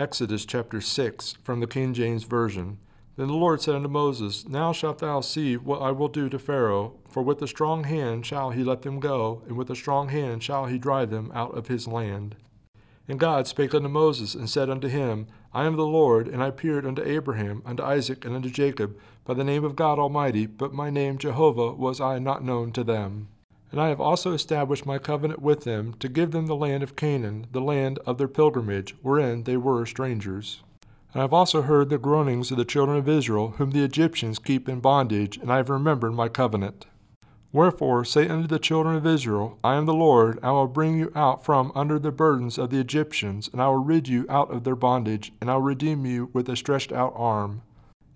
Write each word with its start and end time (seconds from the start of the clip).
Exodus 0.00 0.46
chapter 0.46 0.80
6, 0.80 1.34
from 1.42 1.60
the 1.60 1.66
King 1.66 1.92
James 1.92 2.24
Version. 2.24 2.78
Then 3.16 3.26
the 3.28 3.34
Lord 3.34 3.60
said 3.60 3.74
unto 3.74 3.88
Moses, 3.88 4.48
Now 4.48 4.72
shalt 4.72 5.00
thou 5.00 5.20
see 5.20 5.58
what 5.58 5.82
I 5.82 5.90
will 5.90 6.08
do 6.08 6.30
to 6.30 6.38
Pharaoh, 6.38 6.94
for 7.06 7.22
with 7.22 7.42
a 7.42 7.46
strong 7.46 7.84
hand 7.84 8.24
shall 8.24 8.48
he 8.48 8.64
let 8.64 8.80
them 8.80 8.98
go, 8.98 9.42
and 9.46 9.58
with 9.58 9.68
a 9.68 9.76
strong 9.76 10.08
hand 10.08 10.42
shall 10.42 10.64
he 10.64 10.78
drive 10.78 11.10
them 11.10 11.30
out 11.34 11.54
of 11.54 11.68
his 11.68 11.86
land. 11.86 12.36
And 13.08 13.20
God 13.20 13.46
spake 13.46 13.74
unto 13.74 13.90
Moses, 13.90 14.34
and 14.34 14.48
said 14.48 14.70
unto 14.70 14.88
him, 14.88 15.26
I 15.52 15.66
am 15.66 15.76
the 15.76 15.84
Lord, 15.84 16.28
and 16.28 16.42
I 16.42 16.46
appeared 16.46 16.86
unto 16.86 17.02
Abraham, 17.02 17.60
unto 17.66 17.82
Isaac, 17.82 18.24
and 18.24 18.34
unto 18.34 18.48
Jacob, 18.48 18.96
by 19.26 19.34
the 19.34 19.44
name 19.44 19.64
of 19.64 19.76
God 19.76 19.98
Almighty, 19.98 20.46
but 20.46 20.72
my 20.72 20.88
name 20.88 21.18
Jehovah 21.18 21.72
was 21.72 22.00
I 22.00 22.18
not 22.18 22.42
known 22.42 22.72
to 22.72 22.82
them. 22.82 23.28
And 23.72 23.80
I 23.80 23.88
have 23.88 24.00
also 24.00 24.32
established 24.32 24.84
my 24.84 24.98
covenant 24.98 25.40
with 25.40 25.62
them, 25.62 25.94
to 26.00 26.08
give 26.08 26.32
them 26.32 26.46
the 26.46 26.56
land 26.56 26.82
of 26.82 26.96
Canaan, 26.96 27.46
the 27.52 27.60
land 27.60 28.00
of 28.04 28.18
their 28.18 28.26
pilgrimage, 28.26 28.96
wherein 29.02 29.44
they 29.44 29.56
were 29.56 29.86
strangers. 29.86 30.62
And 31.12 31.20
I 31.20 31.24
have 31.24 31.32
also 31.32 31.62
heard 31.62 31.88
the 31.88 31.98
groanings 31.98 32.50
of 32.50 32.56
the 32.56 32.64
children 32.64 32.98
of 32.98 33.08
Israel, 33.08 33.54
whom 33.58 33.70
the 33.70 33.84
Egyptians 33.84 34.38
keep 34.40 34.68
in 34.68 34.80
bondage, 34.80 35.36
and 35.38 35.52
I 35.52 35.58
have 35.58 35.70
remembered 35.70 36.14
my 36.14 36.28
covenant. 36.28 36.86
Wherefore 37.52 38.04
say 38.04 38.28
unto 38.28 38.48
the 38.48 38.58
children 38.58 38.96
of 38.96 39.06
Israel, 39.06 39.58
I 39.62 39.74
am 39.74 39.86
the 39.86 39.94
Lord, 39.94 40.38
I 40.42 40.50
will 40.52 40.68
bring 40.68 40.98
you 40.98 41.12
out 41.14 41.44
from 41.44 41.72
under 41.74 41.98
the 41.98 42.12
burdens 42.12 42.58
of 42.58 42.70
the 42.70 42.78
Egyptians, 42.78 43.48
and 43.52 43.60
I 43.62 43.68
will 43.68 43.84
rid 43.84 44.08
you 44.08 44.26
out 44.28 44.52
of 44.52 44.64
their 44.64 44.76
bondage, 44.76 45.32
and 45.40 45.50
I 45.50 45.54
will 45.54 45.62
redeem 45.62 46.06
you 46.06 46.30
with 46.32 46.48
a 46.48 46.56
stretched 46.56 46.92
out 46.92 47.12
arm 47.16 47.62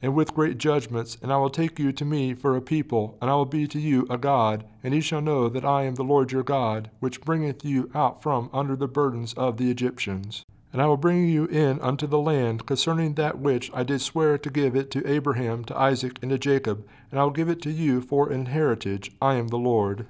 and 0.02 0.14
with 0.14 0.34
great 0.34 0.58
judgments, 0.58 1.16
and 1.22 1.32
I 1.32 1.36
will 1.36 1.50
take 1.50 1.78
you 1.78 1.92
to 1.92 2.04
me 2.04 2.34
for 2.34 2.56
a 2.56 2.60
people, 2.60 3.16
and 3.20 3.30
I 3.30 3.34
will 3.34 3.46
be 3.46 3.66
to 3.68 3.78
you 3.78 4.06
a 4.10 4.18
God, 4.18 4.64
and 4.82 4.92
ye 4.94 5.00
shall 5.00 5.20
know 5.20 5.48
that 5.48 5.64
I 5.64 5.84
am 5.84 5.94
the 5.94 6.04
Lord 6.04 6.32
your 6.32 6.42
God, 6.42 6.90
which 7.00 7.20
bringeth 7.22 7.64
you 7.64 7.90
out 7.94 8.22
from 8.22 8.50
under 8.52 8.76
the 8.76 8.88
burdens 8.88 9.32
of 9.34 9.56
the 9.56 9.70
Egyptians. 9.70 10.44
And 10.72 10.82
I 10.82 10.86
will 10.86 10.96
bring 10.96 11.28
you 11.28 11.44
in 11.46 11.80
unto 11.80 12.06
the 12.06 12.18
land 12.18 12.66
concerning 12.66 13.14
that 13.14 13.38
which 13.38 13.70
I 13.72 13.84
did 13.84 14.00
swear 14.00 14.36
to 14.38 14.50
give 14.50 14.74
it 14.74 14.90
to 14.90 15.08
Abraham, 15.08 15.64
to 15.66 15.78
Isaac, 15.78 16.18
and 16.20 16.30
to 16.32 16.38
Jacob, 16.38 16.84
and 17.10 17.20
I 17.20 17.22
will 17.22 17.30
give 17.30 17.48
it 17.48 17.62
to 17.62 17.70
you 17.70 18.00
for 18.00 18.30
an 18.30 18.46
heritage. 18.46 19.12
I 19.22 19.34
am 19.34 19.48
the 19.48 19.56
Lord. 19.56 20.06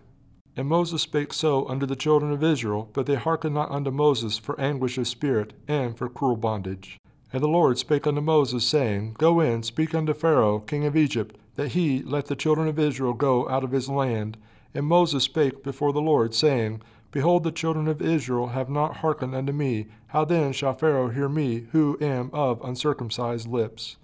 And 0.57 0.69
Moses 0.69 1.03
spake 1.03 1.33
so 1.33 1.69
unto 1.69 1.85
the 1.85 1.97
children 1.97 2.33
of 2.33 2.43
Israel, 2.43 2.89
but 2.93 3.07
they 3.07 3.17
hearkened 3.17 3.55
not 3.55 3.71
unto 3.71 3.91
Moses 3.91 4.39
for 4.39 4.59
anguish 4.61 4.97
of 4.97 5.07
spirit, 5.07 5.53
and 5.69 5.99
for 5.99 6.09
cruel 6.09 6.37
bondage. 6.37 6.97
And 7.35 7.43
the 7.43 7.49
Lord 7.49 7.79
spake 7.79 8.07
unto 8.07 8.21
Moses, 8.21 8.65
saying, 8.65 9.17
Go 9.19 9.41
in, 9.41 9.65
speak 9.65 9.93
unto 9.93 10.15
Pharaoh, 10.15 10.61
king 10.61 10.85
of 10.85 10.97
Egypt, 10.97 11.37
that 11.57 11.73
he 11.73 12.01
let 12.01 12.27
the 12.27 12.37
children 12.37 12.69
of 12.69 12.79
Israel 12.79 13.13
go 13.13 13.49
out 13.49 13.65
of 13.65 13.73
his 13.73 13.89
land. 13.89 14.37
And 14.73 14.87
Moses 14.87 15.25
spake 15.25 15.65
before 15.65 15.93
the 15.93 16.01
Lord, 16.01 16.33
saying, 16.33 16.81
Behold, 17.11 17.43
the 17.43 17.51
children 17.51 17.89
of 17.89 18.01
Israel 18.01 18.51
have 18.51 18.71
not 18.71 18.99
hearkened 18.99 19.35
unto 19.35 19.53
me. 19.53 19.87
How 20.07 20.25
then 20.25 20.53
shall 20.53 20.75
Pharaoh 20.75 21.09
hear 21.09 21.29
me, 21.29 21.67
who 21.73 21.99
am 22.01 22.31
of 22.33 22.63
uncircumcised 22.63 23.49
lips? 23.49 23.97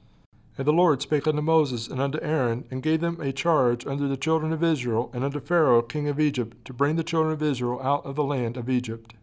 And 0.58 0.66
the 0.66 0.72
Lord 0.72 1.00
spake 1.00 1.28
unto 1.28 1.40
Moses 1.40 1.86
and 1.86 2.00
unto 2.00 2.18
Aaron, 2.20 2.64
and 2.68 2.82
gave 2.82 3.00
them 3.00 3.20
a 3.20 3.32
charge 3.32 3.86
unto 3.86 4.08
the 4.08 4.16
children 4.16 4.52
of 4.52 4.64
Israel, 4.64 5.08
and 5.14 5.22
unto 5.22 5.38
Pharaoh 5.38 5.82
king 5.82 6.08
of 6.08 6.18
Egypt, 6.18 6.64
to 6.64 6.72
bring 6.72 6.96
the 6.96 7.04
children 7.04 7.32
of 7.32 7.44
Israel 7.44 7.80
out 7.80 8.04
of 8.04 8.16
the 8.16 8.24
land 8.24 8.56
of 8.56 8.68
Egypt. 8.68 9.14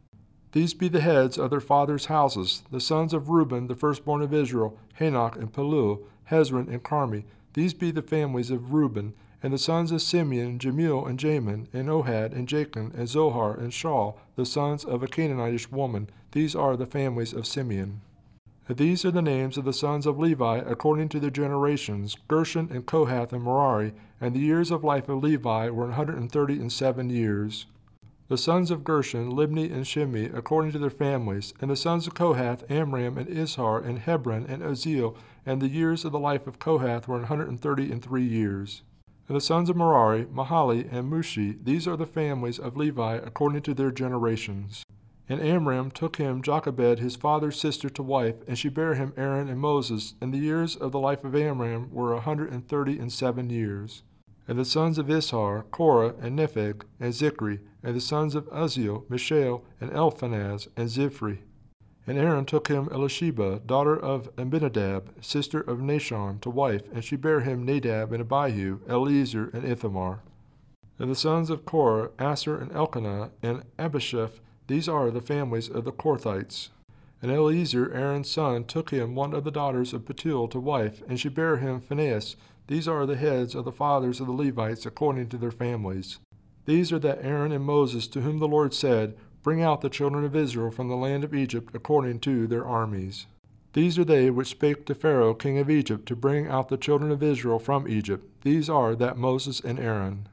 These 0.53 0.73
be 0.73 0.87
the 0.87 1.01
heads 1.01 1.37
of 1.37 1.49
their 1.49 1.59
fathers' 1.59 2.05
houses, 2.05 2.63
the 2.71 2.79
sons 2.79 3.13
of 3.13 3.29
Reuben, 3.29 3.67
the 3.67 3.75
firstborn 3.75 4.21
of 4.21 4.33
Israel, 4.33 4.77
Hanoch 4.99 5.35
and 5.35 5.51
Phallu, 5.51 6.03
Hezron 6.31 6.67
and 6.67 6.83
Carmi. 6.83 7.25
These 7.53 7.73
be 7.73 7.91
the 7.91 8.01
families 8.01 8.49
of 8.49 8.73
Reuben, 8.73 9.13
and 9.43 9.53
the 9.53 9.57
sons 9.57 9.91
of 9.91 10.01
Simeon, 10.01 10.57
Jemuel 10.57 11.05
and 11.05 11.19
Jamin, 11.19 11.67
and 11.73 11.89
Ohad 11.89 12.33
and 12.33 12.47
Jachin, 12.47 12.91
and 12.97 13.07
Zohar 13.07 13.53
and 13.53 13.71
Shaul, 13.71 14.15
the 14.35 14.45
sons 14.45 14.83
of 14.83 15.03
a 15.03 15.07
Canaanitish 15.07 15.71
woman. 15.71 16.09
These 16.31 16.55
are 16.55 16.75
the 16.75 16.85
families 16.85 17.33
of 17.33 17.45
Simeon. 17.45 18.01
These 18.69 19.05
are 19.05 19.11
the 19.11 19.21
names 19.21 19.57
of 19.57 19.63
the 19.63 19.73
sons 19.73 20.05
of 20.05 20.19
Levi 20.19 20.57
according 20.57 21.09
to 21.09 21.19
their 21.19 21.29
generations, 21.29 22.17
Gershon 22.27 22.69
and 22.71 22.85
Kohath 22.85 23.31
and 23.31 23.43
Merari, 23.43 23.93
and 24.19 24.33
the 24.33 24.39
years 24.39 24.71
of 24.71 24.83
life 24.83 25.07
of 25.07 25.23
Levi 25.23 25.69
were 25.69 25.85
one 25.85 25.93
hundred 25.93 26.17
and 26.17 26.31
thirty 26.31 26.55
and 26.55 26.71
seven 26.71 27.09
years. 27.09 27.65
The 28.29 28.37
sons 28.37 28.71
of 28.71 28.83
Gershon, 28.83 29.31
Libni 29.31 29.71
and 29.71 29.87
Shimei, 29.87 30.25
according 30.25 30.73
to 30.73 30.79
their 30.79 30.89
families, 30.89 31.53
and 31.61 31.71
the 31.71 31.77
sons 31.77 32.07
of 32.07 32.13
Kohath, 32.13 32.69
Amram 32.69 33.17
and 33.17 33.29
Izhar, 33.29 33.81
and 33.85 33.99
Hebron 33.99 34.45
and 34.49 34.61
Uzziel, 34.61 35.15
and 35.45 35.61
the 35.61 35.69
years 35.69 36.03
of 36.03 36.11
the 36.11 36.19
life 36.19 36.45
of 36.45 36.59
Kohath 36.59 37.07
were 37.07 37.19
one 37.19 37.27
hundred 37.27 37.47
and 37.47 37.61
thirty 37.61 37.89
and 37.89 38.03
three 38.03 38.25
years. 38.25 38.81
And 39.29 39.37
the 39.37 39.41
sons 39.41 39.69
of 39.69 39.77
Merari, 39.77 40.25
Mahali, 40.25 40.91
and 40.91 41.09
Mushi, 41.09 41.57
these 41.63 41.87
are 41.87 41.95
the 41.95 42.05
families 42.05 42.59
of 42.59 42.75
Levi 42.75 43.15
according 43.15 43.61
to 43.61 43.73
their 43.73 43.91
generations. 43.91 44.83
And 45.29 45.41
Amram 45.41 45.89
took 45.91 46.17
him 46.17 46.41
Jochebed 46.41 46.99
his 46.99 47.15
father's 47.15 47.57
sister 47.57 47.89
to 47.89 48.03
wife, 48.03 48.35
and 48.45 48.57
she 48.57 48.67
bare 48.67 48.95
him 48.95 49.13
Aaron 49.15 49.47
and 49.47 49.59
Moses, 49.61 50.15
and 50.19 50.33
the 50.33 50.37
years 50.37 50.75
of 50.75 50.91
the 50.91 50.99
life 50.99 51.23
of 51.23 51.33
Amram 51.33 51.93
were 51.93 52.11
a 52.11 52.19
hundred 52.19 52.51
and 52.51 52.67
thirty 52.67 52.99
and 52.99 53.11
seven 53.11 53.49
years. 53.49 54.03
And 54.47 54.57
the 54.57 54.65
sons 54.65 54.97
of 54.97 55.07
Izhar, 55.07 55.69
Korah, 55.71 56.15
and 56.21 56.39
Nepheg, 56.39 56.83
and 56.99 57.13
Zichri, 57.13 57.59
and 57.83 57.95
the 57.95 58.01
sons 58.01 58.33
of 58.33 58.47
Uzziel, 58.49 59.03
Mishael, 59.09 59.63
and 59.81 59.91
Elphanaz, 59.91 60.67
and 60.77 60.89
Ziphri. 60.89 61.39
And 62.07 62.17
Aaron 62.17 62.45
took 62.45 62.69
him 62.69 62.87
Elisheba, 62.87 63.67
daughter 63.67 63.99
of 63.99 64.29
Abinadab, 64.37 65.21
sister 65.21 65.59
of 65.59 65.79
Naashon, 65.79 66.39
to 66.39 66.49
wife, 66.49 66.83
and 66.93 67.03
she 67.03 67.17
bare 67.17 67.41
him 67.41 67.65
Nadab 67.65 68.13
and 68.13 68.21
Abihu, 68.21 68.79
Eleazar, 68.87 69.49
and 69.53 69.65
Ithamar. 69.65 70.21
And 70.97 71.11
the 71.11 71.15
sons 71.15 71.49
of 71.49 71.65
Korah, 71.65 72.11
Assir, 72.17 72.57
and 72.57 72.71
Elkanah, 72.71 73.31
and 73.43 73.63
Abiasaph, 73.77 74.39
these 74.67 74.87
are 74.87 75.11
the 75.11 75.21
families 75.21 75.69
of 75.69 75.83
the 75.83 75.91
Kohathites. 75.91 76.69
And 77.21 77.31
Eleazar, 77.31 77.91
Aaron's 77.93 78.29
son, 78.29 78.63
took 78.63 78.91
him 78.91 79.13
one 79.13 79.33
of 79.33 79.43
the 79.43 79.51
daughters 79.51 79.93
of 79.93 80.05
Bethuel 80.05 80.47
to 80.47 80.59
wife, 80.59 81.01
and 81.09 81.19
she 81.19 81.29
bare 81.29 81.57
him 81.57 81.81
Phinehas. 81.81 82.37
These 82.67 82.87
are 82.87 83.05
the 83.05 83.15
heads 83.15 83.55
of 83.55 83.65
the 83.65 83.71
fathers 83.71 84.19
of 84.19 84.27
the 84.27 84.33
Levites 84.33 84.85
according 84.85 85.29
to 85.29 85.37
their 85.37 85.51
families. 85.51 86.19
These 86.65 86.91
are 86.91 86.99
that 86.99 87.23
Aaron 87.23 87.53
and 87.53 87.63
Moses 87.63 88.07
to 88.07 88.21
whom 88.21 88.39
the 88.39 88.47
Lord 88.47 88.73
said, 88.73 89.15
Bring 89.41 89.61
out 89.61 89.79
the 89.79 89.89
children 89.89 90.25
of 90.25 90.35
Israel 90.35 90.69
from 90.69 90.89
the 90.89 90.97
land 90.97 91.23
of 91.23 91.33
Egypt 91.33 91.73
according 91.73 92.19
to 92.19 92.45
their 92.45 92.65
armies. 92.65 93.25
These 93.71 93.97
are 93.97 94.03
they 94.03 94.29
which 94.29 94.49
spake 94.49 94.85
to 94.87 94.95
Pharaoh 94.95 95.33
king 95.33 95.57
of 95.59 95.69
Egypt 95.69 96.05
to 96.07 96.15
bring 96.15 96.47
out 96.47 96.67
the 96.67 96.77
children 96.77 97.11
of 97.11 97.23
Israel 97.23 97.59
from 97.59 97.87
Egypt. 97.87 98.25
These 98.41 98.69
are 98.69 98.95
that 98.95 99.17
Moses 99.17 99.61
and 99.61 99.79
Aaron. 99.79 100.27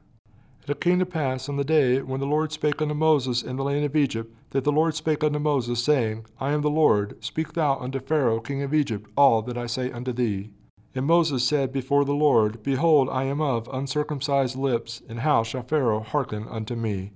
It 0.67 0.81
came 0.81 0.99
to 0.99 1.05
pass 1.05 1.47
on 1.47 1.57
the 1.57 1.63
day 1.63 2.01
when 2.01 2.19
the 2.19 2.25
Lord 2.25 2.51
spake 2.51 2.81
unto 2.81 2.95
Moses 2.95 3.43
in 3.43 3.55
the 3.55 3.63
land 3.63 3.85
of 3.85 3.95
Egypt, 3.95 4.35
that 4.49 4.63
the 4.63 4.71
Lord 4.71 4.95
spake 4.95 5.23
unto 5.23 5.37
Moses, 5.37 5.83
saying, 5.83 6.25
I 6.39 6.51
am 6.51 6.63
the 6.63 6.69
Lord, 6.69 7.23
speak 7.23 7.53
thou 7.53 7.77
unto 7.77 7.99
Pharaoh 7.99 8.39
king 8.39 8.63
of 8.63 8.73
Egypt 8.73 9.09
all 9.15 9.41
that 9.43 9.57
I 9.57 9.67
say 9.67 9.91
unto 9.91 10.11
thee. 10.11 10.49
And 10.95 11.05
Moses 11.05 11.45
said 11.45 11.73
before 11.73 12.05
the 12.05 12.13
Lord, 12.13 12.63
Behold, 12.63 13.09
I 13.09 13.25
am 13.25 13.41
of 13.41 13.69
uncircumcised 13.71 14.55
lips, 14.55 15.01
and 15.09 15.19
how 15.19 15.43
shall 15.43 15.61
Pharaoh 15.61 15.99
hearken 15.99 16.47
unto 16.47 16.75
me? 16.75 17.11